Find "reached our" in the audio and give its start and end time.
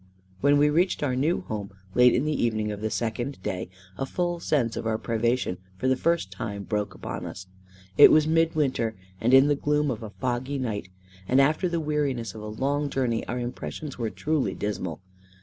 0.71-1.15